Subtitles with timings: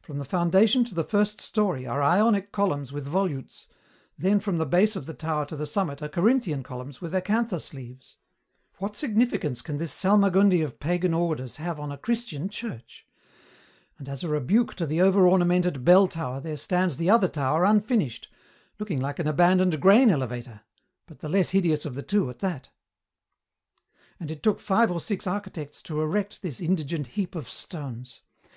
[0.00, 3.66] "From the foundation to the first story are Ionic columns with volutes,
[4.16, 7.74] then from the base of the tower to the summit are Corinthian columns with acanthus
[7.74, 8.16] leaves.
[8.78, 13.08] What significance can this salmagundi of pagan orders have on a Christian church?
[13.98, 17.64] And as a rebuke to the over ornamented bell tower there stands the other tower
[17.64, 18.28] unfinished,
[18.78, 20.60] looking like an abandoned grain elevator,
[21.08, 22.68] but the less hideous of the two, at that.
[24.20, 28.22] "And it took five or six architects to erect this indigent heap of stones.